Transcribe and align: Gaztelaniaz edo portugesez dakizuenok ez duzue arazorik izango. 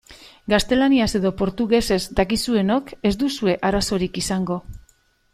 Gaztelaniaz 0.51 1.09
edo 1.17 1.31
portugesez 1.41 1.99
dakizuenok 2.19 2.89
ez 3.09 3.11
duzue 3.25 3.55
arazorik 3.71 4.19
izango. 4.23 4.57